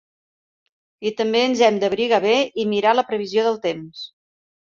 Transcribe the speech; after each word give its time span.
I 1.09 1.11
també 1.19 1.43
ens 1.49 1.61
hem 1.67 1.77
d'abrigar 1.83 2.21
bé 2.25 2.33
i 2.63 2.67
mirar 2.71 2.93
la 3.01 3.05
previsió 3.11 3.47
del 3.49 3.61
temps! 3.69 4.05